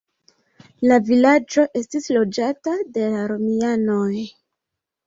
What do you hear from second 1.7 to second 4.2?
estis loĝata de la romianoj.